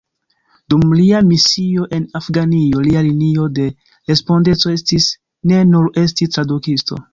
[0.73, 3.67] Dum lia misio en Afganio lia linio de
[4.15, 5.13] respondeco estis
[5.53, 7.03] ne nur esti tradukisto.